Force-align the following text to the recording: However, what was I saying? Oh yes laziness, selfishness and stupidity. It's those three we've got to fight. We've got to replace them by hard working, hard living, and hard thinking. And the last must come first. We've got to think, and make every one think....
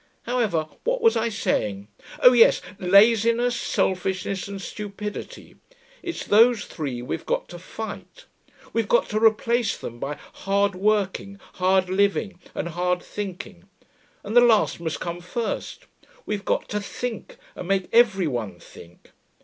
However, 0.23 0.67
what 0.83 0.99
was 1.03 1.15
I 1.15 1.29
saying? 1.29 1.87
Oh 2.21 2.33
yes 2.33 2.59
laziness, 2.79 3.55
selfishness 3.55 4.47
and 4.47 4.59
stupidity. 4.59 5.57
It's 6.01 6.25
those 6.25 6.65
three 6.65 7.03
we've 7.03 7.27
got 7.27 7.47
to 7.49 7.59
fight. 7.59 8.25
We've 8.73 8.87
got 8.87 9.09
to 9.09 9.19
replace 9.23 9.77
them 9.77 9.99
by 9.99 10.15
hard 10.33 10.73
working, 10.73 11.39
hard 11.53 11.87
living, 11.87 12.39
and 12.55 12.69
hard 12.69 13.03
thinking. 13.03 13.65
And 14.23 14.35
the 14.35 14.41
last 14.41 14.79
must 14.79 14.99
come 14.99 15.21
first. 15.21 15.85
We've 16.25 16.45
got 16.45 16.67
to 16.69 16.81
think, 16.81 17.37
and 17.55 17.67
make 17.67 17.87
every 17.93 18.25
one 18.25 18.57
think.... 18.59 19.11